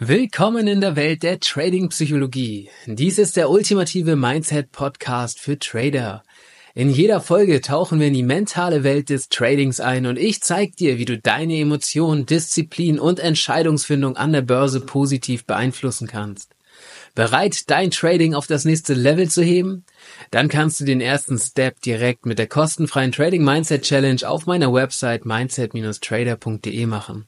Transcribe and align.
Willkommen 0.00 0.68
in 0.68 0.80
der 0.80 0.94
Welt 0.94 1.24
der 1.24 1.40
Trading-Psychologie. 1.40 2.70
Dies 2.86 3.18
ist 3.18 3.36
der 3.36 3.50
ultimative 3.50 4.14
Mindset-Podcast 4.14 5.40
für 5.40 5.58
Trader. 5.58 6.22
In 6.76 6.88
jeder 6.88 7.20
Folge 7.20 7.60
tauchen 7.60 7.98
wir 7.98 8.06
in 8.06 8.14
die 8.14 8.22
mentale 8.22 8.84
Welt 8.84 9.10
des 9.10 9.28
Tradings 9.28 9.80
ein 9.80 10.06
und 10.06 10.16
ich 10.16 10.40
zeige 10.40 10.76
dir, 10.76 10.98
wie 10.98 11.04
du 11.04 11.18
deine 11.18 11.58
Emotionen, 11.58 12.26
Disziplin 12.26 13.00
und 13.00 13.18
Entscheidungsfindung 13.18 14.16
an 14.16 14.32
der 14.32 14.42
Börse 14.42 14.80
positiv 14.82 15.46
beeinflussen 15.46 16.06
kannst. 16.06 16.54
Bereit, 17.16 17.68
dein 17.68 17.90
Trading 17.90 18.34
auf 18.34 18.46
das 18.46 18.64
nächste 18.64 18.94
Level 18.94 19.28
zu 19.28 19.42
heben? 19.42 19.84
Dann 20.30 20.46
kannst 20.46 20.78
du 20.78 20.84
den 20.84 21.00
ersten 21.00 21.40
Step 21.40 21.80
direkt 21.80 22.24
mit 22.24 22.38
der 22.38 22.46
kostenfreien 22.46 23.10
Trading 23.10 23.42
Mindset 23.42 23.82
Challenge 23.82 24.20
auf 24.28 24.46
meiner 24.46 24.72
Website 24.72 25.24
mindset-trader.de 25.24 26.86
machen. 26.86 27.26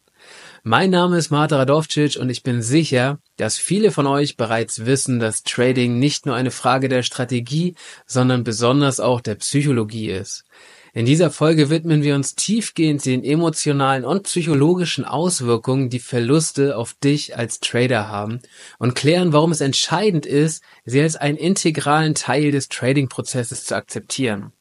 Mein 0.63 0.91
Name 0.91 1.17
ist 1.17 1.31
Marta 1.31 1.57
Radovcic 1.57 2.17
und 2.21 2.29
ich 2.29 2.43
bin 2.43 2.61
sicher, 2.61 3.19
dass 3.37 3.57
viele 3.57 3.91
von 3.91 4.07
euch 4.07 4.37
bereits 4.37 4.85
wissen, 4.85 5.19
dass 5.19 5.43
Trading 5.43 5.99
nicht 5.99 6.27
nur 6.27 6.35
eine 6.35 6.51
Frage 6.51 6.91
der 6.91 7.03
Strategie, 7.03 7.77
sondern 8.07 8.45
besonders 8.45 9.01
auch 9.01 9.23
der 9.23 9.37
Psychologie 9.37 10.11
ist. 10.11 10.45
In 10.93 11.07
dieser 11.07 11.31
Folge 11.31 11.71
widmen 11.71 12.03
wir 12.03 12.15
uns 12.15 12.35
tiefgehend 12.35 13.07
den 13.07 13.25
emotionalen 13.25 14.05
und 14.05 14.25
psychologischen 14.25 15.07
Auswirkungen, 15.07 15.89
die 15.89 15.99
Verluste 15.99 16.77
auf 16.77 16.93
dich 16.93 17.39
als 17.39 17.61
Trader 17.61 18.09
haben 18.09 18.41
und 18.79 18.95
klären, 18.95 19.33
warum 19.33 19.53
es 19.53 19.63
entscheidend 19.63 20.27
ist, 20.27 20.63
sie 20.85 21.01
als 21.01 21.17
einen 21.17 21.39
integralen 21.39 22.15
Teil 22.15 22.51
des 22.51 22.69
Trading-Prozesses 22.69 23.65
zu 23.65 23.77
akzeptieren. 23.77 24.53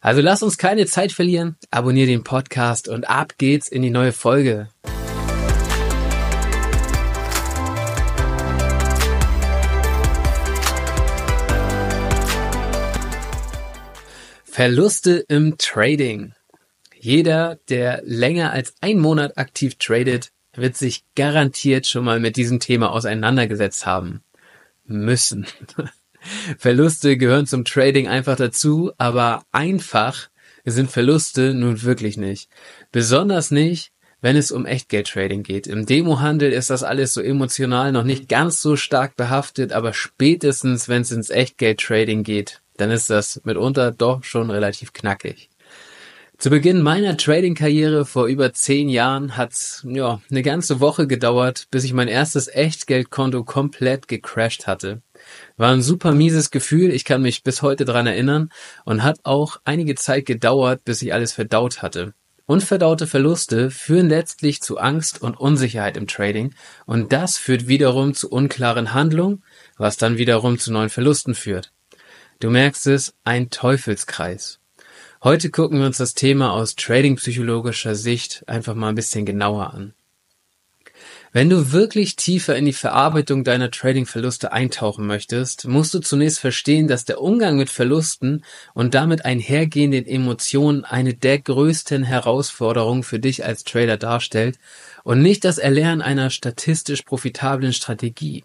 Also 0.00 0.20
lass 0.20 0.42
uns 0.42 0.58
keine 0.58 0.86
Zeit 0.86 1.12
verlieren, 1.12 1.56
abonniere 1.70 2.08
den 2.08 2.24
Podcast 2.24 2.88
und 2.88 3.08
ab 3.08 3.34
geht's 3.38 3.68
in 3.68 3.82
die 3.82 3.90
neue 3.90 4.12
Folge. 4.12 4.68
Verluste 14.58 15.24
im 15.28 15.56
Trading. 15.56 16.32
Jeder, 16.98 17.60
der 17.68 18.02
länger 18.04 18.50
als 18.50 18.74
ein 18.80 18.98
Monat 18.98 19.38
aktiv 19.38 19.76
tradet, 19.76 20.32
wird 20.52 20.76
sich 20.76 21.04
garantiert 21.14 21.86
schon 21.86 22.04
mal 22.04 22.18
mit 22.18 22.34
diesem 22.34 22.58
Thema 22.58 22.90
auseinandergesetzt 22.90 23.86
haben. 23.86 24.24
Müssen. 24.84 25.46
Verluste 26.58 27.16
gehören 27.16 27.46
zum 27.46 27.64
Trading 27.64 28.08
einfach 28.08 28.34
dazu, 28.34 28.90
aber 28.98 29.44
einfach 29.52 30.28
sind 30.64 30.90
Verluste 30.90 31.54
nun 31.54 31.84
wirklich 31.84 32.16
nicht. 32.16 32.50
Besonders 32.90 33.52
nicht, 33.52 33.92
wenn 34.20 34.34
es 34.34 34.50
um 34.50 34.66
Echtgeld-Trading 34.66 35.44
geht. 35.44 35.68
Im 35.68 35.86
Demohandel 35.86 36.52
ist 36.52 36.70
das 36.70 36.82
alles 36.82 37.14
so 37.14 37.20
emotional 37.20 37.92
noch 37.92 38.02
nicht 38.02 38.28
ganz 38.28 38.60
so 38.60 38.74
stark 38.74 39.14
behaftet, 39.14 39.72
aber 39.72 39.92
spätestens, 39.92 40.88
wenn 40.88 41.02
es 41.02 41.12
ins 41.12 41.30
Echtgeld-Trading 41.30 42.24
geht, 42.24 42.60
dann 42.78 42.90
ist 42.90 43.10
das 43.10 43.40
mitunter 43.44 43.92
doch 43.92 44.24
schon 44.24 44.50
relativ 44.50 44.92
knackig. 44.92 45.50
Zu 46.38 46.50
Beginn 46.50 46.82
meiner 46.82 47.16
Trading-Karriere 47.16 48.04
vor 48.06 48.26
über 48.28 48.52
zehn 48.52 48.88
Jahren 48.88 49.36
hat's 49.36 49.84
ja 49.84 50.20
eine 50.30 50.42
ganze 50.42 50.78
Woche 50.78 51.08
gedauert, 51.08 51.66
bis 51.72 51.82
ich 51.82 51.92
mein 51.92 52.06
erstes 52.06 52.46
Echtgeldkonto 52.46 53.42
komplett 53.42 54.06
gecrashed 54.06 54.68
hatte. 54.68 55.02
War 55.56 55.72
ein 55.72 55.82
super 55.82 56.12
mieses 56.12 56.52
Gefühl, 56.52 56.92
ich 56.92 57.04
kann 57.04 57.22
mich 57.22 57.42
bis 57.42 57.62
heute 57.62 57.84
dran 57.84 58.06
erinnern 58.06 58.50
und 58.84 59.02
hat 59.02 59.18
auch 59.24 59.56
einige 59.64 59.96
Zeit 59.96 60.26
gedauert, 60.26 60.84
bis 60.84 61.02
ich 61.02 61.12
alles 61.12 61.32
verdaut 61.32 61.82
hatte. 61.82 62.14
Unverdaute 62.46 63.08
Verluste 63.08 63.72
führen 63.72 64.08
letztlich 64.08 64.62
zu 64.62 64.78
Angst 64.78 65.20
und 65.20 65.40
Unsicherheit 65.40 65.96
im 65.96 66.06
Trading 66.06 66.54
und 66.86 67.12
das 67.12 67.36
führt 67.36 67.66
wiederum 67.66 68.14
zu 68.14 68.30
unklaren 68.30 68.94
Handlungen, 68.94 69.42
was 69.76 69.96
dann 69.96 70.18
wiederum 70.18 70.56
zu 70.56 70.72
neuen 70.72 70.88
Verlusten 70.88 71.34
führt. 71.34 71.72
Du 72.40 72.50
merkst 72.50 72.86
es, 72.86 73.14
ein 73.24 73.50
Teufelskreis. 73.50 74.60
Heute 75.24 75.50
gucken 75.50 75.80
wir 75.80 75.86
uns 75.86 75.96
das 75.96 76.14
Thema 76.14 76.52
aus 76.52 76.76
trading-psychologischer 76.76 77.96
Sicht 77.96 78.44
einfach 78.48 78.76
mal 78.76 78.90
ein 78.90 78.94
bisschen 78.94 79.26
genauer 79.26 79.74
an. 79.74 79.92
Wenn 81.32 81.50
du 81.50 81.72
wirklich 81.72 82.14
tiefer 82.14 82.54
in 82.54 82.64
die 82.64 82.72
Verarbeitung 82.72 83.42
deiner 83.42 83.72
Trading-Verluste 83.72 84.52
eintauchen 84.52 85.04
möchtest, 85.04 85.66
musst 85.66 85.92
du 85.94 85.98
zunächst 85.98 86.38
verstehen, 86.38 86.86
dass 86.86 87.04
der 87.04 87.20
Umgang 87.20 87.56
mit 87.56 87.70
Verlusten 87.70 88.44
und 88.72 88.94
damit 88.94 89.24
einhergehenden 89.24 90.06
Emotionen 90.06 90.84
eine 90.84 91.14
der 91.14 91.40
größten 91.40 92.04
Herausforderungen 92.04 93.02
für 93.02 93.18
dich 93.18 93.44
als 93.44 93.64
Trader 93.64 93.96
darstellt 93.96 94.60
und 95.02 95.22
nicht 95.22 95.44
das 95.44 95.58
Erlernen 95.58 96.02
einer 96.02 96.30
statistisch 96.30 97.02
profitablen 97.02 97.72
Strategie. 97.72 98.44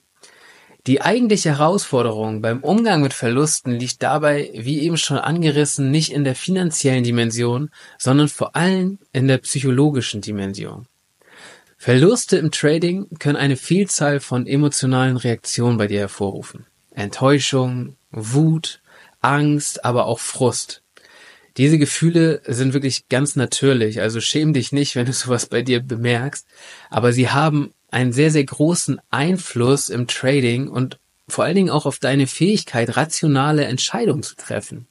Die 0.86 1.02
eigentliche 1.02 1.52
Herausforderung 1.52 2.42
beim 2.42 2.60
Umgang 2.60 3.02
mit 3.02 3.14
Verlusten 3.14 3.72
liegt 3.72 4.04
dabei, 4.04 4.50
wie 4.54 4.82
eben 4.82 4.98
schon 4.98 5.18
angerissen, 5.18 5.92
nicht 5.92 6.12
in 6.12 6.26
der 6.26 6.36
finanziellen 6.36 7.06
Dimension, 7.06 7.70
sondern 7.98 8.28
vor 8.28 8.58
allem 8.58 9.00
in 9.14 9.30
der 9.30 9.38
psychologischen 9.38 10.20
Dimension. 10.20 10.88
Verluste 11.78 12.36
im 12.38 12.52
Trading 12.52 13.08
können 13.20 13.38
eine 13.38 13.56
Vielzahl 13.56 14.20
von 14.20 14.46
emotionalen 14.46 15.16
Reaktionen 15.16 15.78
bei 15.78 15.88
dir 15.88 16.00
hervorrufen. 16.00 16.66
Enttäuschung, 16.92 17.96
Wut, 18.12 18.82
Angst, 19.22 19.86
aber 19.86 20.06
auch 20.06 20.20
Frust. 20.20 20.82
Diese 21.56 21.78
Gefühle 21.78 22.42
sind 22.46 22.74
wirklich 22.74 23.08
ganz 23.08 23.36
natürlich, 23.36 24.02
also 24.02 24.20
schäm 24.20 24.54
dich 24.54 24.72
nicht, 24.74 24.96
wenn 24.96 25.06
du 25.06 25.14
sowas 25.14 25.46
bei 25.46 25.62
dir 25.62 25.82
bemerkst, 25.82 26.46
aber 26.90 27.14
sie 27.14 27.30
haben 27.30 27.74
einen 27.94 28.12
sehr, 28.12 28.32
sehr 28.32 28.44
großen 28.44 29.00
Einfluss 29.10 29.90
im 29.90 30.08
Trading 30.08 30.68
und 30.68 31.00
vor 31.28 31.46
allen 31.46 31.56
Dingen 31.56 31.70
auch 31.70 31.86
auf 31.86 32.00
deine 32.00 32.28
Fähigkeit, 32.28 32.98
rationale 32.98 33.66
Entscheidungen 33.66 34.24
zu 34.24 34.36
treffen. 34.36 34.88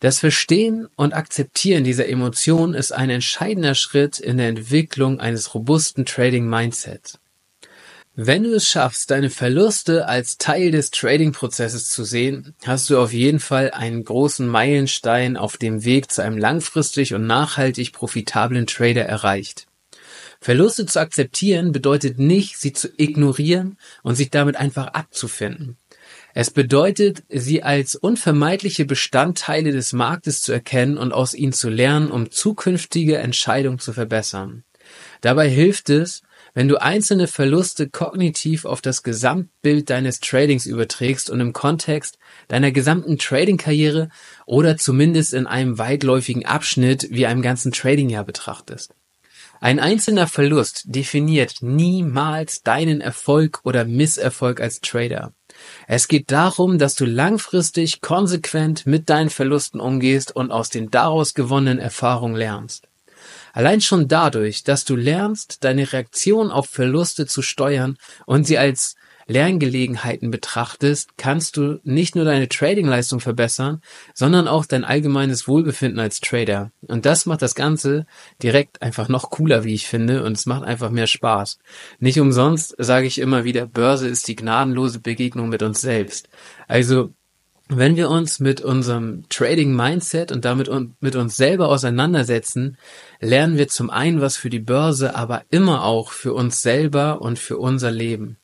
Das 0.00 0.18
Verstehen 0.18 0.88
und 0.96 1.14
Akzeptieren 1.14 1.84
dieser 1.84 2.08
Emotionen 2.08 2.74
ist 2.74 2.92
ein 2.92 3.10
entscheidender 3.10 3.74
Schritt 3.74 4.18
in 4.18 4.36
der 4.36 4.48
Entwicklung 4.48 5.20
eines 5.20 5.54
robusten 5.54 6.04
Trading 6.04 6.46
Mindsets. 6.46 7.18
Wenn 8.16 8.44
du 8.44 8.54
es 8.54 8.68
schaffst, 8.68 9.10
deine 9.10 9.30
Verluste 9.30 10.06
als 10.06 10.38
Teil 10.38 10.70
des 10.70 10.92
Trading-Prozesses 10.92 11.90
zu 11.90 12.04
sehen, 12.04 12.54
hast 12.64 12.88
du 12.90 12.98
auf 12.98 13.12
jeden 13.12 13.40
Fall 13.40 13.72
einen 13.72 14.04
großen 14.04 14.46
Meilenstein 14.46 15.36
auf 15.36 15.56
dem 15.56 15.84
Weg 15.84 16.12
zu 16.12 16.22
einem 16.22 16.38
langfristig 16.38 17.14
und 17.14 17.26
nachhaltig 17.26 17.92
profitablen 17.92 18.66
Trader 18.66 19.04
erreicht. 19.04 19.66
Verluste 20.40 20.86
zu 20.86 21.00
akzeptieren 21.00 21.72
bedeutet 21.72 22.18
nicht, 22.18 22.58
sie 22.58 22.72
zu 22.72 22.88
ignorieren 22.96 23.78
und 24.02 24.14
sich 24.14 24.30
damit 24.30 24.56
einfach 24.56 24.88
abzufinden. 24.88 25.76
Es 26.34 26.50
bedeutet, 26.50 27.22
sie 27.28 27.62
als 27.62 27.94
unvermeidliche 27.94 28.84
Bestandteile 28.84 29.72
des 29.72 29.92
Marktes 29.92 30.42
zu 30.42 30.52
erkennen 30.52 30.98
und 30.98 31.12
aus 31.12 31.34
ihnen 31.34 31.52
zu 31.52 31.70
lernen, 31.70 32.10
um 32.10 32.30
zukünftige 32.30 33.18
Entscheidungen 33.18 33.78
zu 33.78 33.92
verbessern. 33.92 34.64
Dabei 35.20 35.48
hilft 35.48 35.90
es, 35.90 36.22
wenn 36.52 36.68
du 36.68 36.80
einzelne 36.80 37.26
Verluste 37.26 37.88
kognitiv 37.88 38.64
auf 38.64 38.80
das 38.80 39.02
Gesamtbild 39.02 39.90
deines 39.90 40.20
Tradings 40.20 40.66
überträgst 40.66 41.30
und 41.30 41.40
im 41.40 41.52
Kontext 41.52 42.18
deiner 42.48 42.70
gesamten 42.70 43.18
Trading-Karriere 43.18 44.08
oder 44.46 44.76
zumindest 44.76 45.34
in 45.34 45.46
einem 45.46 45.78
weitläufigen 45.78 46.46
Abschnitt 46.46 47.08
wie 47.10 47.26
einem 47.26 47.42
ganzen 47.42 47.72
Tradingjahr 47.72 48.24
betrachtest. 48.24 48.94
Ein 49.64 49.80
einzelner 49.80 50.26
Verlust 50.26 50.82
definiert 50.84 51.62
niemals 51.62 52.62
deinen 52.62 53.00
Erfolg 53.00 53.60
oder 53.64 53.86
Misserfolg 53.86 54.60
als 54.60 54.82
Trader. 54.82 55.32
Es 55.86 56.06
geht 56.06 56.30
darum, 56.30 56.78
dass 56.78 56.96
du 56.96 57.06
langfristig 57.06 58.02
konsequent 58.02 58.84
mit 58.84 59.08
deinen 59.08 59.30
Verlusten 59.30 59.80
umgehst 59.80 60.36
und 60.36 60.50
aus 60.50 60.68
den 60.68 60.90
daraus 60.90 61.32
gewonnenen 61.32 61.78
Erfahrungen 61.78 62.36
lernst. 62.36 62.88
Allein 63.54 63.80
schon 63.80 64.06
dadurch, 64.06 64.64
dass 64.64 64.84
du 64.84 64.96
lernst, 64.96 65.64
deine 65.64 65.90
Reaktion 65.90 66.50
auf 66.50 66.68
Verluste 66.68 67.24
zu 67.24 67.40
steuern 67.40 67.96
und 68.26 68.46
sie 68.46 68.58
als 68.58 68.96
Lerngelegenheiten 69.26 70.30
betrachtest, 70.30 71.16
kannst 71.16 71.56
du 71.56 71.80
nicht 71.84 72.14
nur 72.14 72.24
deine 72.24 72.48
Tradingleistung 72.48 73.20
verbessern, 73.20 73.80
sondern 74.12 74.48
auch 74.48 74.66
dein 74.66 74.84
allgemeines 74.84 75.48
Wohlbefinden 75.48 75.98
als 76.00 76.20
Trader. 76.20 76.70
Und 76.82 77.06
das 77.06 77.26
macht 77.26 77.42
das 77.42 77.54
Ganze 77.54 78.06
direkt 78.42 78.82
einfach 78.82 79.08
noch 79.08 79.30
cooler, 79.30 79.64
wie 79.64 79.74
ich 79.74 79.86
finde, 79.86 80.24
und 80.24 80.32
es 80.32 80.46
macht 80.46 80.64
einfach 80.64 80.90
mehr 80.90 81.06
Spaß. 81.06 81.58
Nicht 81.98 82.20
umsonst 82.20 82.74
sage 82.78 83.06
ich 83.06 83.18
immer 83.18 83.44
wieder, 83.44 83.66
Börse 83.66 84.08
ist 84.08 84.28
die 84.28 84.36
gnadenlose 84.36 85.00
Begegnung 85.00 85.48
mit 85.48 85.62
uns 85.62 85.80
selbst. 85.80 86.28
Also 86.68 87.12
wenn 87.68 87.96
wir 87.96 88.10
uns 88.10 88.40
mit 88.40 88.60
unserem 88.60 89.24
Trading 89.30 89.74
Mindset 89.74 90.32
und 90.32 90.44
damit 90.44 90.70
mit 91.00 91.16
uns 91.16 91.36
selber 91.36 91.68
auseinandersetzen, 91.68 92.76
lernen 93.20 93.56
wir 93.56 93.68
zum 93.68 93.88
einen 93.88 94.20
was 94.20 94.36
für 94.36 94.50
die 94.50 94.58
Börse, 94.58 95.16
aber 95.16 95.44
immer 95.50 95.84
auch 95.84 96.12
für 96.12 96.34
uns 96.34 96.60
selber 96.60 97.22
und 97.22 97.38
für 97.38 97.56
unser 97.56 97.90
Leben. 97.90 98.36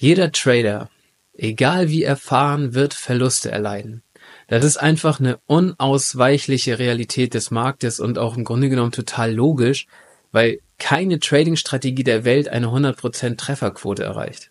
Jeder 0.00 0.30
Trader, 0.30 0.90
egal 1.32 1.88
wie 1.88 2.04
erfahren, 2.04 2.72
wird 2.72 2.94
Verluste 2.94 3.50
erleiden. 3.50 4.04
Das 4.46 4.64
ist 4.64 4.76
einfach 4.76 5.18
eine 5.18 5.40
unausweichliche 5.46 6.78
Realität 6.78 7.34
des 7.34 7.50
Marktes 7.50 7.98
und 7.98 8.16
auch 8.16 8.36
im 8.36 8.44
Grunde 8.44 8.68
genommen 8.68 8.92
total 8.92 9.34
logisch, 9.34 9.88
weil 10.30 10.60
keine 10.78 11.18
Trading-Strategie 11.18 12.04
der 12.04 12.24
Welt 12.24 12.48
eine 12.48 12.68
100% 12.68 13.38
Trefferquote 13.38 14.04
erreicht. 14.04 14.50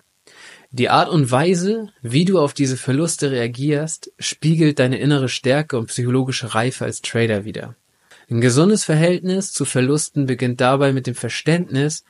Die 0.71 0.89
Art 0.89 1.07
und 1.07 1.31
Weise, 1.31 1.93
wie 2.01 2.25
du 2.25 2.41
auf 2.41 2.53
diese 2.53 2.75
Verluste 2.75 3.31
reagierst, 3.31 4.11
spiegelt 4.19 4.79
deine 4.79 4.99
innere 4.99 5.29
Stärke 5.29 5.77
und 5.77 5.87
psychologische 5.87 6.55
Reife 6.55 6.83
als 6.83 7.01
Trader 7.01 7.45
wider. 7.45 7.73
Ein 8.29 8.41
gesundes 8.41 8.83
Verhältnis 8.83 9.53
zu 9.53 9.63
Verlusten 9.63 10.25
beginnt 10.25 10.59
dabei 10.59 10.91
mit 10.91 11.07
dem 11.07 11.15
Verständnis, 11.15 12.03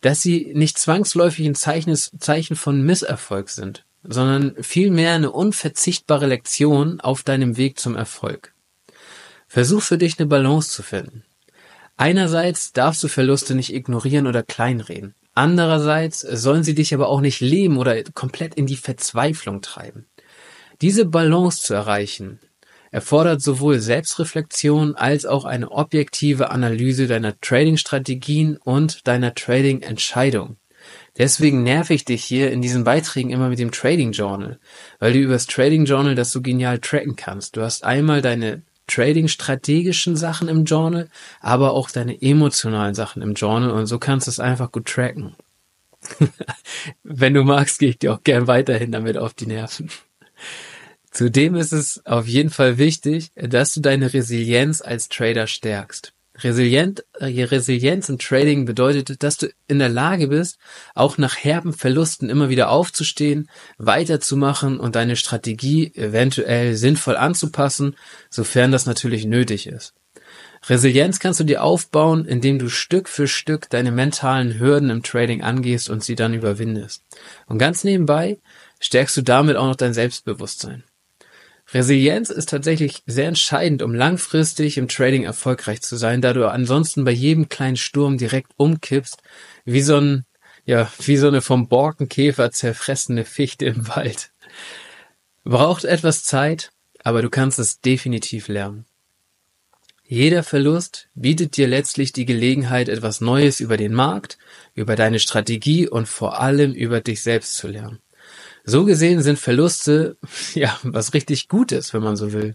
dass 0.00 0.22
sie 0.22 0.52
nicht 0.54 0.78
zwangsläufig 0.78 1.46
ein 1.46 1.54
Zeichen 1.54 2.56
von 2.56 2.82
Misserfolg 2.82 3.48
sind, 3.48 3.84
sondern 4.02 4.54
vielmehr 4.62 5.12
eine 5.12 5.30
unverzichtbare 5.30 6.26
Lektion 6.26 7.00
auf 7.00 7.22
deinem 7.22 7.56
Weg 7.56 7.78
zum 7.78 7.96
Erfolg. 7.96 8.54
Versuch 9.48 9.82
für 9.82 9.98
dich 9.98 10.18
eine 10.18 10.26
Balance 10.26 10.70
zu 10.70 10.82
finden. 10.82 11.24
Einerseits 11.96 12.72
darfst 12.72 13.02
du 13.02 13.08
Verluste 13.08 13.54
nicht 13.54 13.74
ignorieren 13.74 14.26
oder 14.26 14.42
kleinreden. 14.42 15.14
Andererseits 15.34 16.20
sollen 16.20 16.62
sie 16.62 16.74
dich 16.74 16.94
aber 16.94 17.08
auch 17.08 17.20
nicht 17.20 17.40
leben 17.40 17.76
oder 17.78 18.02
komplett 18.14 18.54
in 18.54 18.66
die 18.66 18.76
Verzweiflung 18.76 19.62
treiben. 19.62 20.06
Diese 20.80 21.06
Balance 21.06 21.62
zu 21.62 21.74
erreichen, 21.74 22.38
erfordert 22.90 23.42
sowohl 23.42 23.78
Selbstreflexion 23.78 24.94
als 24.96 25.26
auch 25.26 25.44
eine 25.44 25.70
objektive 25.70 26.50
Analyse 26.50 27.06
deiner 27.06 27.38
Trading-Strategien 27.40 28.56
und 28.56 29.06
deiner 29.06 29.34
Trading-Entscheidung. 29.34 30.56
Deswegen 31.16 31.64
nerv 31.64 31.90
ich 31.90 32.04
dich 32.04 32.24
hier 32.24 32.52
in 32.52 32.62
diesen 32.62 32.84
Beiträgen 32.84 33.30
immer 33.30 33.48
mit 33.48 33.58
dem 33.58 33.72
Trading 33.72 34.12
Journal, 34.12 34.58
weil 35.00 35.12
du 35.12 35.18
übers 35.18 35.46
Trading 35.46 35.84
Journal 35.84 36.14
das 36.14 36.30
so 36.30 36.40
genial 36.40 36.78
tracken 36.78 37.16
kannst. 37.16 37.56
Du 37.56 37.62
hast 37.62 37.84
einmal 37.84 38.22
deine 38.22 38.62
Trading-strategischen 38.86 40.16
Sachen 40.16 40.48
im 40.48 40.64
Journal, 40.64 41.08
aber 41.40 41.72
auch 41.72 41.90
deine 41.90 42.22
emotionalen 42.22 42.94
Sachen 42.94 43.20
im 43.22 43.34
Journal 43.34 43.70
und 43.70 43.86
so 43.86 43.98
kannst 43.98 44.26
du 44.26 44.30
es 44.30 44.40
einfach 44.40 44.72
gut 44.72 44.86
tracken. 44.86 45.34
Wenn 47.02 47.34
du 47.34 47.42
magst, 47.42 47.80
gehe 47.80 47.90
ich 47.90 47.98
dir 47.98 48.14
auch 48.14 48.22
gern 48.22 48.46
weiterhin 48.46 48.92
damit 48.92 49.18
auf 49.18 49.34
die 49.34 49.46
Nerven. 49.46 49.90
Zudem 51.18 51.56
ist 51.56 51.72
es 51.72 52.00
auf 52.06 52.28
jeden 52.28 52.50
Fall 52.50 52.78
wichtig, 52.78 53.32
dass 53.34 53.74
du 53.74 53.80
deine 53.80 54.14
Resilienz 54.14 54.80
als 54.80 55.08
Trader 55.08 55.48
stärkst. 55.48 56.12
Resilient, 56.36 57.04
äh, 57.18 57.42
Resilienz 57.42 58.08
im 58.08 58.20
Trading 58.20 58.66
bedeutet, 58.66 59.20
dass 59.24 59.36
du 59.36 59.48
in 59.66 59.80
der 59.80 59.88
Lage 59.88 60.28
bist, 60.28 60.58
auch 60.94 61.18
nach 61.18 61.36
herben 61.36 61.72
Verlusten 61.72 62.30
immer 62.30 62.50
wieder 62.50 62.70
aufzustehen, 62.70 63.50
weiterzumachen 63.78 64.78
und 64.78 64.94
deine 64.94 65.16
Strategie 65.16 65.92
eventuell 65.96 66.76
sinnvoll 66.76 67.16
anzupassen, 67.16 67.96
sofern 68.30 68.70
das 68.70 68.86
natürlich 68.86 69.24
nötig 69.24 69.66
ist. 69.66 69.94
Resilienz 70.68 71.18
kannst 71.18 71.40
du 71.40 71.44
dir 71.44 71.64
aufbauen, 71.64 72.26
indem 72.26 72.60
du 72.60 72.68
Stück 72.68 73.08
für 73.08 73.26
Stück 73.26 73.68
deine 73.70 73.90
mentalen 73.90 74.60
Hürden 74.60 74.88
im 74.88 75.02
Trading 75.02 75.42
angehst 75.42 75.90
und 75.90 76.04
sie 76.04 76.14
dann 76.14 76.32
überwindest. 76.32 77.02
Und 77.46 77.58
ganz 77.58 77.82
nebenbei 77.82 78.38
stärkst 78.78 79.16
du 79.16 79.22
damit 79.22 79.56
auch 79.56 79.66
noch 79.66 79.74
dein 79.74 79.94
Selbstbewusstsein. 79.94 80.84
Resilienz 81.72 82.30
ist 82.30 82.48
tatsächlich 82.48 83.02
sehr 83.06 83.28
entscheidend, 83.28 83.82
um 83.82 83.94
langfristig 83.94 84.78
im 84.78 84.88
Trading 84.88 85.24
erfolgreich 85.24 85.82
zu 85.82 85.96
sein, 85.96 86.22
da 86.22 86.32
du 86.32 86.50
ansonsten 86.50 87.04
bei 87.04 87.10
jedem 87.10 87.50
kleinen 87.50 87.76
Sturm 87.76 88.16
direkt 88.16 88.52
umkippst, 88.56 89.22
wie 89.66 89.82
so 89.82 89.96
ein, 89.96 90.24
ja, 90.64 90.90
wie 90.98 91.18
so 91.18 91.28
eine 91.28 91.42
vom 91.42 91.68
Borkenkäfer 91.68 92.50
zerfressene 92.50 93.26
Fichte 93.26 93.66
im 93.66 93.86
Wald. 93.88 94.30
Braucht 95.44 95.84
etwas 95.84 96.24
Zeit, 96.24 96.72
aber 97.04 97.20
du 97.20 97.28
kannst 97.28 97.58
es 97.58 97.80
definitiv 97.80 98.48
lernen. 98.48 98.86
Jeder 100.04 100.42
Verlust 100.42 101.10
bietet 101.14 101.58
dir 101.58 101.68
letztlich 101.68 102.14
die 102.14 102.24
Gelegenheit, 102.24 102.88
etwas 102.88 103.20
Neues 103.20 103.60
über 103.60 103.76
den 103.76 103.92
Markt, 103.92 104.38
über 104.74 104.96
deine 104.96 105.18
Strategie 105.18 105.86
und 105.86 106.08
vor 106.08 106.40
allem 106.40 106.72
über 106.72 107.02
dich 107.02 107.22
selbst 107.22 107.56
zu 107.56 107.68
lernen. 107.68 107.98
So 108.68 108.84
gesehen 108.84 109.22
sind 109.22 109.38
Verluste, 109.38 110.18
ja, 110.54 110.78
was 110.82 111.14
richtig 111.14 111.48
Gutes, 111.48 111.94
wenn 111.94 112.02
man 112.02 112.16
so 112.16 112.34
will. 112.34 112.54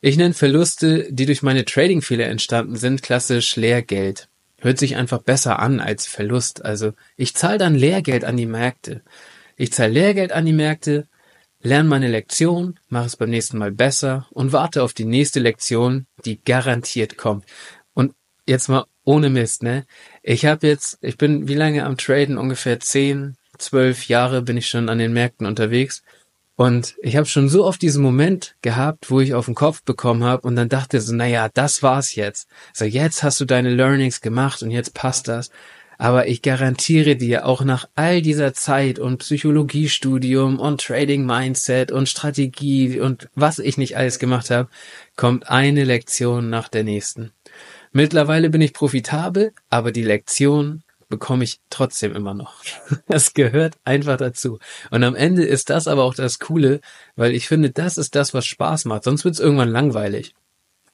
Ich 0.00 0.16
nenne 0.16 0.34
Verluste, 0.34 1.06
die 1.12 1.26
durch 1.26 1.42
meine 1.42 1.64
Trading-Fehler 1.64 2.26
entstanden 2.26 2.74
sind, 2.74 3.02
klassisch 3.02 3.54
Lehrgeld. 3.54 4.28
Hört 4.60 4.78
sich 4.78 4.96
einfach 4.96 5.22
besser 5.22 5.60
an 5.60 5.78
als 5.78 6.08
Verlust. 6.08 6.64
Also 6.64 6.92
ich 7.16 7.36
zahle 7.36 7.58
dann 7.58 7.76
Lehrgeld 7.76 8.24
an 8.24 8.36
die 8.36 8.46
Märkte. 8.46 9.02
Ich 9.56 9.72
zahle 9.72 9.92
Lehrgeld 9.92 10.32
an 10.32 10.44
die 10.44 10.52
Märkte, 10.52 11.06
lerne 11.62 11.88
meine 11.88 12.08
Lektion, 12.08 12.80
mache 12.88 13.06
es 13.06 13.16
beim 13.16 13.30
nächsten 13.30 13.58
Mal 13.58 13.70
besser 13.70 14.26
und 14.30 14.52
warte 14.52 14.82
auf 14.82 14.92
die 14.92 15.04
nächste 15.04 15.38
Lektion, 15.38 16.06
die 16.24 16.42
garantiert 16.42 17.16
kommt. 17.16 17.44
Und 17.94 18.12
jetzt 18.44 18.68
mal 18.68 18.86
ohne 19.04 19.30
Mist, 19.30 19.62
ne? 19.62 19.86
Ich 20.24 20.46
habe 20.46 20.66
jetzt, 20.66 20.98
ich 21.00 21.16
bin 21.16 21.46
wie 21.46 21.54
lange 21.54 21.84
am 21.84 21.96
Traden? 21.96 22.38
Ungefähr 22.38 22.80
zehn, 22.80 23.36
zwölf 23.58 24.08
Jahre 24.08 24.42
bin 24.42 24.56
ich 24.56 24.68
schon 24.68 24.88
an 24.88 24.98
den 24.98 25.12
Märkten 25.12 25.46
unterwegs. 25.46 26.02
Und 26.56 26.96
ich 27.02 27.16
habe 27.16 27.26
schon 27.26 27.48
so 27.48 27.64
oft 27.64 27.80
diesen 27.80 28.02
Moment 28.02 28.56
gehabt, 28.62 29.12
wo 29.12 29.20
ich 29.20 29.32
auf 29.32 29.44
den 29.44 29.54
Kopf 29.54 29.84
bekommen 29.84 30.24
habe 30.24 30.46
und 30.46 30.56
dann 30.56 30.68
dachte 30.68 31.00
so, 31.00 31.14
naja, 31.14 31.48
das 31.54 31.84
war's 31.84 32.16
jetzt. 32.16 32.48
So, 32.72 32.84
jetzt 32.84 33.22
hast 33.22 33.38
du 33.40 33.44
deine 33.44 33.72
Learnings 33.72 34.20
gemacht 34.20 34.62
und 34.64 34.72
jetzt 34.72 34.92
passt 34.92 35.28
das. 35.28 35.50
Aber 35.98 36.26
ich 36.26 36.42
garantiere 36.42 37.14
dir, 37.14 37.46
auch 37.46 37.62
nach 37.62 37.88
all 37.94 38.22
dieser 38.22 38.54
Zeit 38.54 38.98
und 38.98 39.18
Psychologiestudium 39.18 40.58
und 40.58 40.80
Trading 40.80 41.26
Mindset 41.26 41.92
und 41.92 42.08
Strategie 42.08 42.98
und 42.98 43.28
was 43.36 43.60
ich 43.60 43.78
nicht 43.78 43.96
alles 43.96 44.18
gemacht 44.18 44.50
habe, 44.50 44.68
kommt 45.14 45.48
eine 45.48 45.84
Lektion 45.84 46.50
nach 46.50 46.68
der 46.68 46.82
nächsten. 46.82 47.32
Mittlerweile 47.92 48.50
bin 48.50 48.60
ich 48.60 48.72
profitabel, 48.72 49.52
aber 49.70 49.92
die 49.92 50.02
Lektion 50.02 50.82
bekomme 51.08 51.44
ich 51.44 51.60
trotzdem 51.70 52.14
immer 52.14 52.34
noch. 52.34 52.54
Das 53.08 53.34
gehört 53.34 53.76
einfach 53.84 54.16
dazu. 54.16 54.58
Und 54.90 55.02
am 55.04 55.14
Ende 55.14 55.44
ist 55.44 55.70
das 55.70 55.88
aber 55.88 56.04
auch 56.04 56.14
das 56.14 56.38
Coole, 56.38 56.80
weil 57.16 57.34
ich 57.34 57.48
finde, 57.48 57.70
das 57.70 57.96
ist 57.98 58.14
das, 58.14 58.34
was 58.34 58.46
Spaß 58.46 58.84
macht. 58.84 59.04
Sonst 59.04 59.24
wird 59.24 59.34
es 59.34 59.40
irgendwann 59.40 59.70
langweilig. 59.70 60.34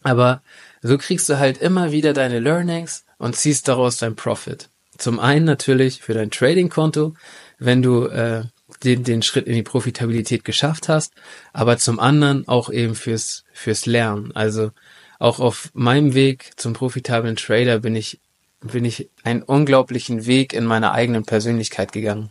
Aber 0.02 0.42
so 0.82 0.98
kriegst 0.98 1.28
du 1.28 1.38
halt 1.38 1.58
immer 1.58 1.90
wieder 1.90 2.12
deine 2.12 2.38
Learnings 2.38 3.04
und 3.18 3.36
ziehst 3.36 3.68
daraus 3.68 3.96
dein 3.96 4.16
Profit. 4.16 4.68
Zum 4.98 5.18
einen 5.18 5.44
natürlich 5.44 6.02
für 6.02 6.14
dein 6.14 6.30
Trading-Konto, 6.30 7.14
wenn 7.58 7.82
du 7.82 8.06
äh, 8.06 8.44
den, 8.84 9.02
den 9.02 9.22
Schritt 9.22 9.46
in 9.46 9.54
die 9.54 9.62
Profitabilität 9.62 10.44
geschafft 10.44 10.88
hast, 10.88 11.14
aber 11.52 11.78
zum 11.78 11.98
anderen 11.98 12.46
auch 12.46 12.70
eben 12.70 12.94
fürs, 12.94 13.44
fürs 13.52 13.86
Lernen. 13.86 14.32
Also 14.34 14.70
auch 15.18 15.40
auf 15.40 15.70
meinem 15.74 16.14
Weg 16.14 16.52
zum 16.56 16.74
profitablen 16.74 17.36
Trader 17.36 17.78
bin 17.80 17.96
ich 17.96 18.20
bin 18.64 18.84
ich 18.84 19.10
einen 19.22 19.42
unglaublichen 19.42 20.26
Weg 20.26 20.52
in 20.52 20.64
meiner 20.64 20.92
eigenen 20.92 21.24
Persönlichkeit 21.24 21.92
gegangen. 21.92 22.30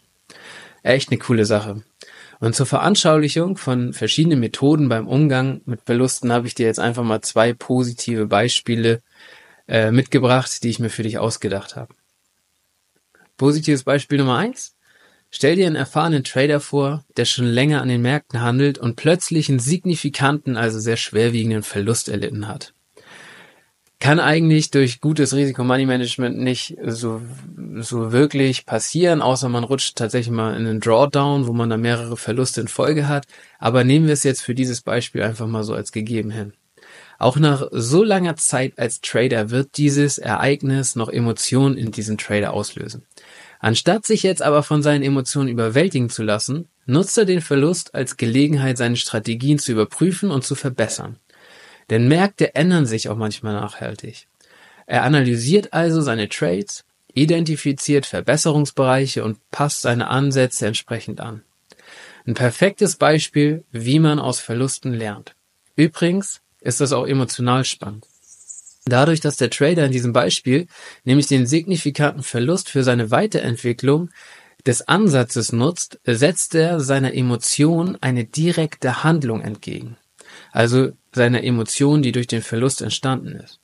Echt 0.82 1.12
eine 1.12 1.20
coole 1.20 1.46
Sache. 1.46 1.84
Und 2.40 2.56
zur 2.56 2.66
Veranschaulichung 2.66 3.56
von 3.56 3.94
verschiedenen 3.94 4.40
Methoden 4.40 4.90
beim 4.90 5.08
Umgang 5.08 5.62
mit 5.66 5.82
Verlusten 5.86 6.32
habe 6.34 6.48
ich 6.48 6.56
dir 6.56 6.66
jetzt 6.66 6.80
einfach 6.80 7.04
mal 7.04 7.22
zwei 7.22 7.54
positive 7.54 8.26
Beispiele 8.26 9.02
äh, 9.68 9.92
mitgebracht, 9.92 10.64
die 10.64 10.70
ich 10.70 10.80
mir 10.80 10.90
für 10.90 11.04
dich 11.04 11.20
ausgedacht 11.20 11.76
habe. 11.76 11.94
Positives 13.38 13.84
Beispiel 13.84 14.18
Nummer 14.18 14.38
eins. 14.38 14.76
Stell 15.30 15.56
dir 15.56 15.68
einen 15.68 15.76
erfahrenen 15.76 16.24
Trader 16.24 16.60
vor, 16.60 17.06
der 17.16 17.26
schon 17.26 17.46
länger 17.46 17.82
an 17.82 17.88
den 17.88 18.02
Märkten 18.02 18.42
handelt 18.42 18.78
und 18.78 18.96
plötzlich 18.96 19.50
einen 19.50 19.60
signifikanten, 19.60 20.58
also 20.58 20.80
sehr 20.80 20.98
schwerwiegenden 20.98 21.64
Verlust 21.64 22.10
erlitten 22.10 22.48
hat 22.48 22.74
kann 24.04 24.20
eigentlich 24.20 24.70
durch 24.70 25.00
gutes 25.00 25.34
Risiko-Money-Management 25.34 26.38
nicht 26.38 26.76
so, 26.86 27.22
so 27.78 28.12
wirklich 28.12 28.66
passieren, 28.66 29.22
außer 29.22 29.48
man 29.48 29.64
rutscht 29.64 29.96
tatsächlich 29.96 30.36
mal 30.36 30.58
in 30.58 30.68
einen 30.68 30.82
Drawdown, 30.82 31.48
wo 31.48 31.54
man 31.54 31.70
da 31.70 31.78
mehrere 31.78 32.18
Verluste 32.18 32.60
in 32.60 32.68
Folge 32.68 33.08
hat. 33.08 33.28
Aber 33.60 33.86
nehmen 33.86 34.08
wir 34.08 34.14
es 34.14 34.24
jetzt 34.24 34.42
für 34.42 34.54
dieses 34.54 34.82
Beispiel 34.82 35.24
einfach 35.24 35.48
mal 35.48 35.64
so 35.64 35.74
als 35.74 35.94
gegeben 35.94 36.32
hin. 36.32 36.52
Auch 37.18 37.38
nach 37.38 37.66
so 37.72 38.04
langer 38.04 38.36
Zeit 38.36 38.78
als 38.78 39.00
Trader 39.00 39.52
wird 39.52 39.78
dieses 39.78 40.18
Ereignis 40.18 40.98
noch 40.98 41.08
Emotionen 41.08 41.78
in 41.78 41.92
diesem 41.92 42.18
Trader 42.18 42.54
auslösen. 42.54 43.06
Anstatt 43.62 44.06
sich 44.06 44.22
jetzt 44.22 44.42
aber 44.42 44.64
von 44.64 44.84
seinen 44.84 45.04
Emotionen 45.04 45.48
überwältigen 45.48 46.10
zu 46.10 46.24
lassen, 46.24 46.68
nutzt 46.86 47.18
er 47.18 47.24
den 47.24 47.40
Verlust 47.40 47.96
als 47.96 48.18
Gelegenheit, 48.18 48.78
seine 48.78 48.98
Strategien 48.98 49.60
zu 49.60 49.72
überprüfen 49.72 50.30
und 50.30 50.44
zu 50.44 50.56
verbessern. 50.56 51.20
Denn 51.90 52.08
Märkte 52.08 52.56
ändern 52.56 52.86
sich 52.86 53.10
auch 53.10 53.18
manchmal 53.18 53.54
nachhaltig. 53.54 54.28
Er 54.86 55.04
analysiert 55.04 55.74
also 55.74 56.02
seine 56.02 56.30
Trades, 56.30 56.84
identifiziert 57.14 58.06
Verbesserungsbereiche 58.06 59.24
und 59.24 59.40
passt 59.52 59.82
seine 59.82 60.08
Ansätze 60.08 60.68
entsprechend 60.68 61.22
an. 61.22 61.44
Ein 62.26 62.34
perfektes 62.34 62.96
Beispiel, 62.96 63.64
wie 63.72 64.00
man 64.00 64.20
aus 64.20 64.40
Verlusten 64.40 64.94
lernt. 64.94 65.36
Übrigens 65.76 66.42
ist 66.62 66.80
das 66.82 66.94
auch 66.94 67.06
emotional 67.06 67.66
spannend. 67.66 68.06
Dadurch, 68.86 69.22
dass 69.22 69.38
der 69.38 69.50
Trader 69.50 69.86
in 69.86 69.92
diesem 69.92 70.14
Beispiel 70.14 70.68
nämlich 71.04 71.28
den 71.28 71.46
signifikanten 71.46 72.24
Verlust 72.24 72.70
für 72.70 72.84
seine 72.84 73.12
Weiterentwicklung 73.12 74.10
des 74.66 74.88
Ansatzes 74.88 75.52
nutzt, 75.52 76.00
setzt 76.06 76.56
er 76.56 76.80
seiner 76.80 77.14
Emotion 77.14 77.98
eine 78.02 78.26
direkte 78.26 79.04
Handlung 79.04 79.42
entgegen. 79.42 79.98
Also 80.52 80.92
seiner 81.14 81.44
Emotion, 81.44 82.02
die 82.02 82.12
durch 82.12 82.28
den 82.28 82.42
Verlust 82.42 82.82
entstanden 82.82 83.34
ist. 83.36 83.60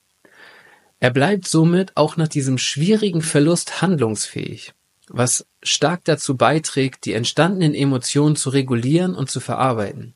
Er 0.99 1.11
bleibt 1.11 1.47
somit 1.47 1.95
auch 1.95 2.17
nach 2.17 2.27
diesem 2.27 2.57
schwierigen 2.57 3.21
Verlust 3.21 3.81
handlungsfähig, 3.81 4.73
was 5.07 5.45
stark 5.63 6.03
dazu 6.03 6.35
beiträgt, 6.35 7.05
die 7.05 7.13
entstandenen 7.13 7.73
Emotionen 7.73 8.35
zu 8.35 8.49
regulieren 8.49 9.15
und 9.15 9.29
zu 9.29 9.39
verarbeiten. 9.39 10.15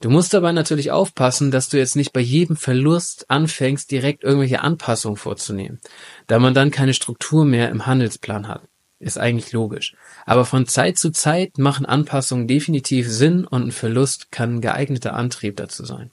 Du 0.00 0.08
musst 0.08 0.32
dabei 0.32 0.52
natürlich 0.52 0.90
aufpassen, 0.90 1.50
dass 1.50 1.68
du 1.68 1.76
jetzt 1.76 1.94
nicht 1.94 2.12
bei 2.12 2.20
jedem 2.20 2.56
Verlust 2.56 3.30
anfängst, 3.30 3.90
direkt 3.90 4.24
irgendwelche 4.24 4.62
Anpassungen 4.62 5.18
vorzunehmen, 5.18 5.78
da 6.26 6.38
man 6.38 6.54
dann 6.54 6.70
keine 6.70 6.94
Struktur 6.94 7.44
mehr 7.44 7.68
im 7.68 7.86
Handelsplan 7.86 8.48
hat. 8.48 8.62
Ist 9.00 9.18
eigentlich 9.18 9.50
logisch. 9.52 9.96
Aber 10.26 10.44
von 10.44 10.66
Zeit 10.66 10.98
zu 10.98 11.10
Zeit 11.10 11.56
machen 11.56 11.86
Anpassungen 11.86 12.46
definitiv 12.46 13.08
Sinn 13.08 13.46
und 13.46 13.68
ein 13.68 13.72
Verlust 13.72 14.30
kann 14.30 14.56
ein 14.56 14.60
geeigneter 14.60 15.14
Antrieb 15.14 15.56
dazu 15.56 15.86
sein. 15.86 16.10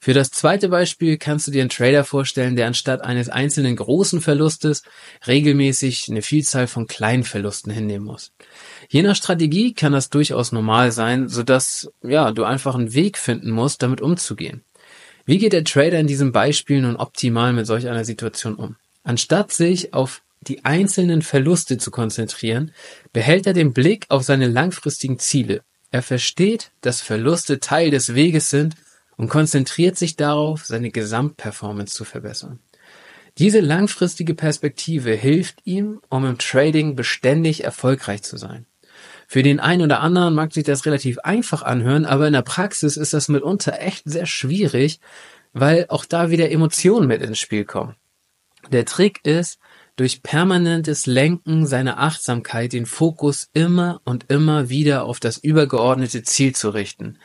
Für 0.00 0.14
das 0.14 0.30
zweite 0.30 0.68
Beispiel 0.68 1.18
kannst 1.18 1.46
du 1.46 1.50
dir 1.50 1.60
einen 1.60 1.68
Trader 1.68 2.04
vorstellen, 2.04 2.56
der 2.56 2.66
anstatt 2.66 3.02
eines 3.02 3.28
einzelnen 3.28 3.76
großen 3.76 4.20
Verlustes 4.20 4.84
regelmäßig 5.26 6.06
eine 6.08 6.22
Vielzahl 6.22 6.66
von 6.66 6.86
kleinen 6.86 7.24
Verlusten 7.24 7.72
hinnehmen 7.72 8.06
muss. 8.06 8.32
Je 8.88 9.02
nach 9.02 9.16
Strategie 9.16 9.74
kann 9.74 9.92
das 9.92 10.10
durchaus 10.10 10.52
normal 10.52 10.92
sein, 10.92 11.28
sodass 11.28 11.90
ja, 12.02 12.32
du 12.32 12.44
einfach 12.44 12.74
einen 12.74 12.94
Weg 12.94 13.18
finden 13.18 13.50
musst, 13.50 13.82
damit 13.82 14.00
umzugehen. 14.00 14.62
Wie 15.26 15.38
geht 15.38 15.52
der 15.52 15.64
Trader 15.64 15.98
in 15.98 16.06
diesem 16.06 16.32
Beispiel 16.32 16.80
nun 16.80 16.96
optimal 16.96 17.52
mit 17.52 17.66
solch 17.66 17.88
einer 17.88 18.04
Situation 18.04 18.54
um? 18.54 18.76
Anstatt 19.02 19.52
sich 19.52 19.92
auf 19.92 20.22
die 20.48 20.64
einzelnen 20.64 21.22
Verluste 21.22 21.78
zu 21.78 21.90
konzentrieren, 21.90 22.72
behält 23.12 23.46
er 23.46 23.52
den 23.52 23.72
Blick 23.72 24.06
auf 24.08 24.22
seine 24.22 24.48
langfristigen 24.48 25.18
Ziele. 25.18 25.62
Er 25.90 26.02
versteht, 26.02 26.72
dass 26.80 27.00
Verluste 27.00 27.60
Teil 27.60 27.90
des 27.90 28.14
Weges 28.14 28.50
sind 28.50 28.74
und 29.16 29.28
konzentriert 29.28 29.96
sich 29.96 30.16
darauf, 30.16 30.64
seine 30.64 30.90
Gesamtperformance 30.90 31.94
zu 31.94 32.04
verbessern. 32.04 32.58
Diese 33.38 33.60
langfristige 33.60 34.34
Perspektive 34.34 35.12
hilft 35.12 35.60
ihm, 35.64 36.00
um 36.08 36.24
im 36.24 36.38
Trading 36.38 36.94
beständig 36.94 37.64
erfolgreich 37.64 38.22
zu 38.22 38.36
sein. 38.36 38.66
Für 39.26 39.42
den 39.42 39.58
einen 39.58 39.82
oder 39.82 40.00
anderen 40.00 40.34
mag 40.34 40.52
sich 40.52 40.64
das 40.64 40.86
relativ 40.86 41.18
einfach 41.20 41.62
anhören, 41.62 42.04
aber 42.04 42.26
in 42.26 42.32
der 42.32 42.42
Praxis 42.42 42.96
ist 42.96 43.14
das 43.14 43.28
mitunter 43.28 43.80
echt 43.80 44.02
sehr 44.04 44.26
schwierig, 44.26 45.00
weil 45.52 45.86
auch 45.88 46.04
da 46.04 46.30
wieder 46.30 46.50
Emotionen 46.50 47.08
mit 47.08 47.22
ins 47.22 47.38
Spiel 47.38 47.64
kommen. 47.64 47.96
Der 48.70 48.84
Trick 48.84 49.24
ist, 49.24 49.58
durch 49.96 50.22
permanentes 50.22 51.06
Lenken 51.06 51.66
seiner 51.66 51.98
Achtsamkeit 51.98 52.72
den 52.72 52.86
Fokus 52.86 53.48
immer 53.52 54.00
und 54.04 54.26
immer 54.28 54.68
wieder 54.68 55.04
auf 55.04 55.20
das 55.20 55.38
übergeordnete 55.38 56.22
Ziel 56.22 56.54
zu 56.54 56.70
richten, 56.70 57.18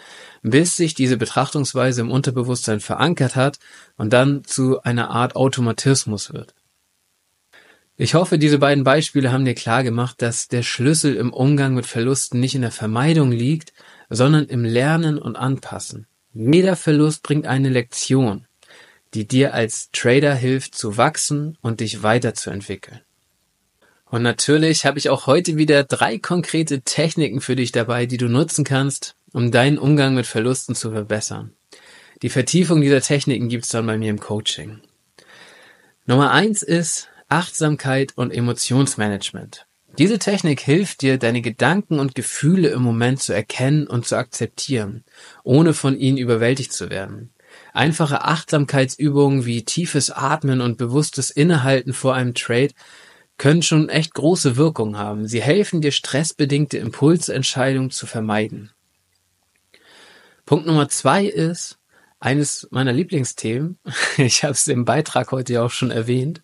bis 0.44 0.76
sich 0.76 0.94
diese 0.94 1.18
Betrachtungsweise 1.18 2.02
im 2.02 2.12
Unterbewusstsein 2.12 2.80
verankert 2.80 3.36
hat 3.36 3.60
und 3.98 4.14
dann 4.14 4.44
zu 4.44 4.82
einer 4.84 5.10
Art 5.10 5.36
Automatismus 5.36 6.32
wird. 6.32 6.54
Ich 7.98 8.14
hoffe, 8.14 8.38
diese 8.38 8.60
beiden 8.60 8.84
Beispiele 8.84 9.32
haben 9.32 9.46
dir 9.46 9.56
klar 9.56 9.84
gemacht, 9.84 10.22
dass 10.22 10.48
der 10.48 10.64
Schlüssel 10.64 11.16
im 11.16 11.34
Umgang 11.34 11.74
mit 11.74 11.86
Verlusten 11.86 12.40
nicht 12.40 12.56
in 12.56 12.62
der 12.62 12.72
Vermeidung 12.72 13.32
liegt, 13.32 13.74
sondern 14.10 14.46
im 14.46 14.64
Lernen 14.64 15.18
und 15.18 15.36
Anpassen. 15.36 16.08
Jeder 16.32 16.76
Verlust 16.76 17.24
bringt 17.24 17.46
eine 17.46 17.70
Lektion 17.70 18.46
die 19.14 19.28
dir 19.28 19.54
als 19.54 19.90
Trader 19.92 20.36
hilft 20.36 20.76
zu 20.76 20.98
wachsen 20.98 21.58
und 21.62 21.80
dich 21.80 22.04
weiterzuentwickeln. 22.04 23.02
Und 24.06 24.24
natürlich 24.24 24.86
habe 24.86 24.98
ich 24.98 25.10
auch 25.10 25.28
heute 25.28 25.56
wieder 25.58 25.84
drei 25.84 26.18
konkrete 26.18 26.82
Techniken 26.82 27.42
für 27.42 27.56
dich 27.56 27.72
dabei, 27.72 28.06
die 28.06 28.18
du 28.18 28.28
nutzen 28.28 28.64
kannst, 28.64 29.16
um 29.34 29.52
deinen 29.52 29.78
Umgang 29.78 30.16
mit 30.16 30.26
Verlusten 30.26 30.74
zu 30.74 30.92
verbessern. 30.92 31.54
Die 32.22 32.30
Vertiefung 32.30 32.82
dieser 32.82 33.02
Techniken 33.02 33.50
gibt's 33.50 33.70
dann 33.70 33.86
bei 33.86 33.98
mir 33.98 34.10
im 34.10 34.20
Coaching. 34.20 34.82
Nummer 36.06 36.32
eins 36.32 36.64
ist 36.64 37.08
Achtsamkeit 37.30 38.14
und 38.18 38.32
Emotionsmanagement. 38.32 39.68
Diese 39.98 40.18
Technik 40.18 40.60
hilft 40.60 41.02
dir, 41.02 41.18
deine 41.18 41.42
Gedanken 41.42 42.00
und 42.00 42.16
Gefühle 42.16 42.70
im 42.70 42.82
Moment 42.82 43.22
zu 43.22 43.34
erkennen 43.34 43.86
und 43.88 44.08
zu 44.08 44.16
akzeptieren, 44.16 45.04
ohne 45.44 45.74
von 45.74 45.98
ihnen 45.98 46.18
überwältigt 46.18 46.74
zu 46.74 46.90
werden. 46.90 47.32
Einfache 47.80 48.26
Achtsamkeitsübungen 48.26 49.46
wie 49.46 49.64
tiefes 49.64 50.12
Atmen 50.12 50.60
und 50.60 50.78
bewusstes 50.78 51.30
Innehalten 51.30 51.94
vor 51.94 52.14
einem 52.14 52.34
Trade 52.34 52.74
können 53.38 53.62
schon 53.62 53.88
echt 53.88 54.14
große 54.16 54.58
Wirkung 54.58 54.98
haben. 54.98 55.30
Sie 55.30 55.42
helfen 55.42 55.80
dir, 55.80 55.94
stressbedingte 55.94 56.78
Impulsentscheidungen 56.78 57.90
zu 57.90 58.06
vermeiden. 58.06 58.72
Punkt 60.46 60.66
Nummer 60.66 60.90
zwei 60.90 61.24
ist, 61.24 61.80
eines 62.20 62.68
meiner 62.70 62.92
Lieblingsthemen, 62.92 63.80
ich 64.18 64.44
habe 64.44 64.52
es 64.52 64.68
im 64.68 64.84
Beitrag 64.84 65.32
heute 65.32 65.54
ja 65.54 65.64
auch 65.64 65.72
schon 65.72 65.90
erwähnt, 65.90 66.42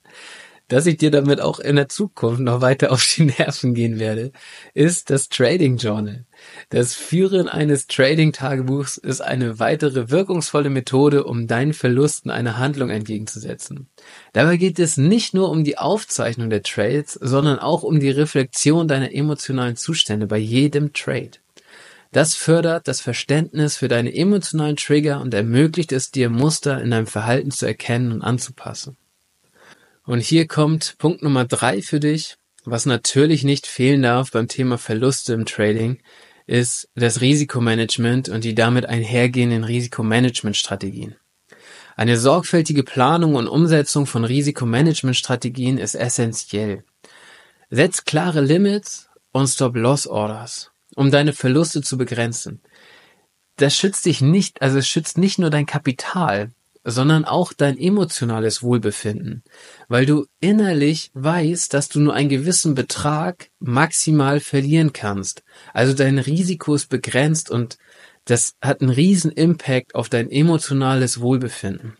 dass 0.67 0.85
ich 0.85 0.97
dir 0.97 1.11
damit 1.11 1.41
auch 1.41 1.59
in 1.59 1.75
der 1.75 1.89
Zukunft 1.89 2.41
noch 2.41 2.61
weiter 2.61 2.91
auf 2.91 3.05
die 3.15 3.25
Nerven 3.25 3.73
gehen 3.73 3.99
werde, 3.99 4.31
ist 4.73 5.09
das 5.09 5.29
Trading 5.29 5.77
Journal. 5.77 6.25
Das 6.69 6.93
Führen 6.93 7.47
eines 7.47 7.87
Trading-Tagebuchs 7.87 8.97
ist 8.97 9.21
eine 9.21 9.59
weitere 9.59 10.09
wirkungsvolle 10.09 10.69
Methode, 10.69 11.23
um 11.23 11.47
deinen 11.47 11.73
Verlusten 11.73 12.29
eine 12.29 12.57
Handlung 12.57 12.89
entgegenzusetzen. 12.89 13.87
Dabei 14.33 14.57
geht 14.57 14.79
es 14.79 14.97
nicht 14.97 15.33
nur 15.33 15.49
um 15.49 15.63
die 15.63 15.77
Aufzeichnung 15.77 16.49
der 16.49 16.63
Trades, 16.63 17.13
sondern 17.13 17.59
auch 17.59 17.83
um 17.83 17.99
die 17.99 18.09
Reflexion 18.09 18.87
deiner 18.87 19.13
emotionalen 19.13 19.75
Zustände 19.75 20.27
bei 20.27 20.37
jedem 20.37 20.93
Trade. 20.93 21.31
Das 22.11 22.33
fördert 22.33 22.87
das 22.87 23.01
Verständnis 23.01 23.75
für 23.75 23.89
deine 23.89 24.15
emotionalen 24.15 24.77
Trigger 24.77 25.19
und 25.19 25.33
ermöglicht 25.33 25.91
es 25.91 26.11
dir, 26.11 26.29
Muster 26.29 26.81
in 26.81 26.91
deinem 26.91 27.07
Verhalten 27.07 27.51
zu 27.51 27.65
erkennen 27.65 28.11
und 28.13 28.21
anzupassen. 28.21 28.95
Und 30.05 30.19
hier 30.19 30.47
kommt 30.47 30.97
Punkt 30.99 31.23
Nummer 31.23 31.45
drei 31.45 31.81
für 31.81 31.99
dich, 31.99 32.37
was 32.63 32.85
natürlich 32.85 33.43
nicht 33.43 33.65
fehlen 33.65 34.03
darf 34.03 34.31
beim 34.31 34.47
Thema 34.47 34.77
Verluste 34.77 35.33
im 35.33 35.45
Trading, 35.45 35.99
ist 36.45 36.89
das 36.93 37.21
Risikomanagement 37.21 38.29
und 38.29 38.43
die 38.43 38.53
damit 38.53 38.85
einhergehenden 38.85 39.63
Risikomanagementstrategien. 39.63 41.15
Eine 41.95 42.17
sorgfältige 42.17 42.83
Planung 42.83 43.35
und 43.35 43.47
Umsetzung 43.47 44.05
von 44.05 44.25
Risikomanagementstrategien 44.25 45.77
ist 45.79 45.95
essentiell. 45.95 46.83
Setz 47.71 48.03
klare 48.05 48.41
Limits 48.41 49.09
und 49.31 49.47
Stop-Loss-Orders, 49.47 50.71
um 50.95 51.09
deine 51.09 51.33
Verluste 51.33 51.81
zu 51.81 51.97
begrenzen. 51.97 52.61
Das 53.55 53.75
schützt 53.75 54.05
dich 54.05 54.21
nicht, 54.21 54.61
also 54.61 54.77
es 54.77 54.87
schützt 54.87 55.17
nicht 55.17 55.39
nur 55.39 55.49
dein 55.49 55.65
Kapital, 55.65 56.51
sondern 56.85 57.25
auch 57.25 57.51
dein 57.51 57.79
emotionales 57.79 58.61
Wohlbefinden, 58.61 59.43
weil 59.87 60.05
du 60.05 60.27
innerlich 60.39 61.09
weißt, 61.15 61.73
dass 61.73 61.89
du 61.89 61.99
nur 61.99 62.13
einen 62.13 62.29
gewissen 62.29 62.75
Betrag 62.75 63.49
maximal 63.59 64.39
verlieren 64.39 64.93
kannst. 64.93 65.43
Also 65.73 65.93
dein 65.93 66.19
Risiko 66.19 66.75
ist 66.75 66.87
begrenzt 66.87 67.49
und 67.49 67.79
das 68.25 68.53
hat 68.61 68.81
einen 68.81 68.91
riesen 68.91 69.31
Impact 69.31 69.95
auf 69.95 70.09
dein 70.09 70.29
emotionales 70.29 71.19
Wohlbefinden. 71.19 71.97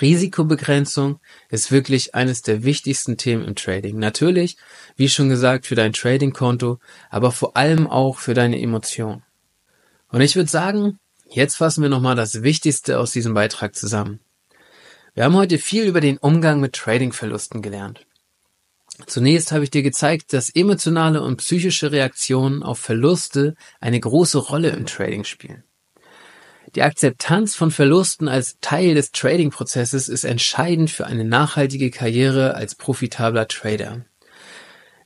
Risikobegrenzung 0.00 1.20
ist 1.50 1.70
wirklich 1.70 2.14
eines 2.14 2.42
der 2.42 2.64
wichtigsten 2.64 3.16
Themen 3.16 3.44
im 3.44 3.54
Trading. 3.54 3.98
Natürlich, 3.98 4.56
wie 4.96 5.08
schon 5.08 5.28
gesagt, 5.28 5.66
für 5.66 5.76
dein 5.76 5.92
Tradingkonto, 5.92 6.78
aber 7.10 7.30
vor 7.30 7.56
allem 7.56 7.86
auch 7.86 8.18
für 8.18 8.34
deine 8.34 8.60
Emotionen. 8.60 9.22
Und 10.08 10.20
ich 10.20 10.36
würde 10.36 10.50
sagen, 10.50 10.98
Jetzt 11.34 11.56
fassen 11.56 11.82
wir 11.82 11.88
nochmal 11.88 12.14
das 12.14 12.44
Wichtigste 12.44 13.00
aus 13.00 13.10
diesem 13.10 13.34
Beitrag 13.34 13.74
zusammen. 13.74 14.20
Wir 15.14 15.24
haben 15.24 15.34
heute 15.34 15.58
viel 15.58 15.82
über 15.82 16.00
den 16.00 16.16
Umgang 16.16 16.60
mit 16.60 16.74
Trading-Verlusten 16.74 17.60
gelernt. 17.60 18.06
Zunächst 19.06 19.50
habe 19.50 19.64
ich 19.64 19.70
dir 19.70 19.82
gezeigt, 19.82 20.32
dass 20.32 20.54
emotionale 20.54 21.22
und 21.22 21.38
psychische 21.38 21.90
Reaktionen 21.90 22.62
auf 22.62 22.78
Verluste 22.78 23.56
eine 23.80 23.98
große 23.98 24.38
Rolle 24.38 24.70
im 24.70 24.86
Trading 24.86 25.24
spielen. 25.24 25.64
Die 26.76 26.82
Akzeptanz 26.82 27.56
von 27.56 27.72
Verlusten 27.72 28.28
als 28.28 28.58
Teil 28.60 28.94
des 28.94 29.10
Trading-Prozesses 29.10 30.08
ist 30.08 30.22
entscheidend 30.22 30.92
für 30.92 31.06
eine 31.06 31.24
nachhaltige 31.24 31.90
Karriere 31.90 32.54
als 32.54 32.76
profitabler 32.76 33.48
Trader. 33.48 34.04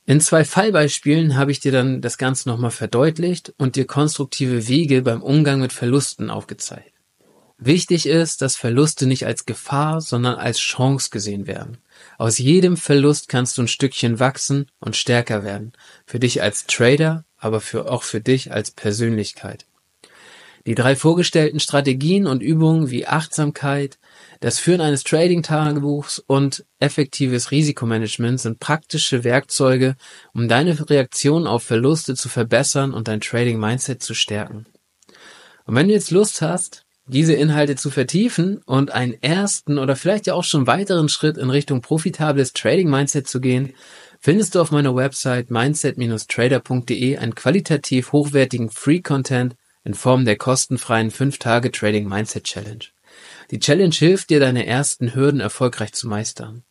In 0.08 0.22
zwei 0.22 0.42
Fallbeispielen 0.42 1.36
habe 1.36 1.52
ich 1.52 1.60
dir 1.60 1.70
dann 1.70 2.00
das 2.00 2.16
Ganze 2.16 2.48
nochmal 2.48 2.70
verdeutlicht 2.70 3.52
und 3.58 3.76
dir 3.76 3.86
konstruktive 3.86 4.66
Wege 4.66 5.02
beim 5.02 5.22
Umgang 5.22 5.60
mit 5.60 5.70
Verlusten 5.70 6.30
aufgezeigt. 6.30 6.94
Wichtig 7.58 8.06
ist, 8.06 8.40
dass 8.40 8.56
Verluste 8.56 9.06
nicht 9.06 9.26
als 9.26 9.44
Gefahr, 9.44 10.00
sondern 10.00 10.36
als 10.36 10.60
Chance 10.60 11.10
gesehen 11.10 11.46
werden. 11.46 11.76
Aus 12.16 12.38
jedem 12.38 12.78
Verlust 12.78 13.28
kannst 13.28 13.58
du 13.58 13.62
ein 13.62 13.68
Stückchen 13.68 14.18
wachsen 14.18 14.70
und 14.80 14.96
stärker 14.96 15.44
werden. 15.44 15.74
Für 16.06 16.18
dich 16.18 16.40
als 16.40 16.64
Trader, 16.64 17.26
aber 17.36 17.60
für, 17.60 17.90
auch 17.90 18.02
für 18.02 18.22
dich 18.22 18.50
als 18.50 18.70
Persönlichkeit. 18.70 19.66
Die 20.64 20.74
drei 20.74 20.96
vorgestellten 20.96 21.60
Strategien 21.60 22.26
und 22.26 22.42
Übungen 22.42 22.88
wie 22.90 23.06
Achtsamkeit, 23.06 23.98
das 24.40 24.58
Führen 24.58 24.80
eines 24.80 25.02
Trading-Tagebuchs 25.04 26.20
und 26.20 26.64
effektives 26.78 27.50
Risikomanagement 27.50 28.40
sind 28.40 28.60
praktische 28.60 29.24
Werkzeuge, 29.24 29.96
um 30.32 30.48
deine 30.48 30.88
Reaktion 30.88 31.46
auf 31.46 31.64
Verluste 31.64 32.14
zu 32.14 32.28
verbessern 32.28 32.94
und 32.94 33.08
dein 33.08 33.20
Trading-Mindset 33.20 34.02
zu 34.02 34.14
stärken. 34.14 34.66
Und 35.66 35.74
wenn 35.74 35.88
du 35.88 35.94
jetzt 35.94 36.10
Lust 36.10 36.40
hast, 36.40 36.84
diese 37.08 37.32
Inhalte 37.32 37.74
zu 37.74 37.90
vertiefen 37.90 38.58
und 38.66 38.92
einen 38.92 39.14
ersten 39.22 39.78
oder 39.78 39.96
vielleicht 39.96 40.26
ja 40.26 40.34
auch 40.34 40.44
schon 40.44 40.66
weiteren 40.66 41.08
Schritt 41.08 41.38
in 41.38 41.50
Richtung 41.50 41.80
profitables 41.80 42.52
Trading 42.52 42.90
Mindset 42.90 43.26
zu 43.26 43.40
gehen, 43.40 43.72
findest 44.20 44.54
du 44.54 44.60
auf 44.60 44.70
meiner 44.70 44.94
Website 44.94 45.50
mindset-trader.de 45.50 47.16
einen 47.16 47.34
qualitativ 47.34 48.12
hochwertigen 48.12 48.70
Free 48.70 49.00
Content 49.00 49.56
in 49.84 49.94
Form 49.94 50.26
der 50.26 50.36
kostenfreien 50.36 51.10
5 51.10 51.38
Die 53.50 53.58
Challenge 53.58 53.94
hilft 53.94 54.30
dir, 54.30 54.40
deine 54.40 54.66
ersten 54.66 55.14
Hürden 55.14 55.40
erfolgreich 55.40 55.92
zu 55.92 56.06
meistern. 56.08 56.62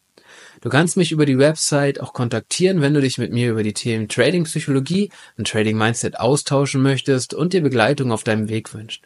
Du 0.61 0.69
kannst 0.69 0.97
mich 0.97 1.11
über 1.11 1.25
die 1.25 1.37
Website 1.37 1.99
auch 2.01 2.13
kontaktieren, 2.13 2.81
wenn 2.81 2.93
du 2.93 3.01
dich 3.01 3.17
mit 3.17 3.31
mir 3.31 3.51
über 3.51 3.63
die 3.63 3.73
Themen 3.73 4.07
Trading 4.07 4.43
Psychologie 4.45 5.11
und 5.37 5.47
Trading 5.47 5.77
Mindset 5.77 6.19
austauschen 6.19 6.81
möchtest 6.81 7.33
und 7.33 7.53
dir 7.53 7.61
Begleitung 7.61 8.11
auf 8.11 8.23
deinem 8.23 8.49
Weg 8.49 8.73
wünscht. 8.73 9.05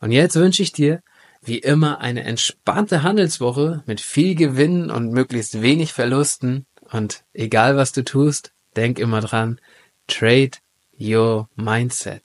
Und 0.00 0.12
jetzt 0.12 0.36
wünsche 0.36 0.62
ich 0.62 0.72
dir, 0.72 1.02
wie 1.42 1.58
immer, 1.58 2.00
eine 2.00 2.24
entspannte 2.24 3.02
Handelswoche 3.02 3.82
mit 3.86 4.00
viel 4.00 4.34
Gewinn 4.34 4.90
und 4.90 5.12
möglichst 5.12 5.62
wenig 5.62 5.92
Verlusten. 5.92 6.66
Und 6.90 7.24
egal 7.32 7.76
was 7.76 7.92
du 7.92 8.04
tust, 8.04 8.52
denk 8.76 8.98
immer 8.98 9.20
dran, 9.20 9.60
trade 10.08 10.52
your 10.98 11.48
mindset. 11.56 12.22